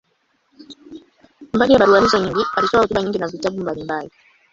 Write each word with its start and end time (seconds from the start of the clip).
Mbali 1.53 1.73
ya 1.73 1.79
barua 1.79 2.01
hizo 2.01 2.17
nyingi, 2.19 2.45
alitoa 2.55 2.81
hotuba 2.81 3.01
nyingi 3.01 3.17
na 3.19 3.27
vitabu 3.27 3.59
mbalimbali. 3.61 4.09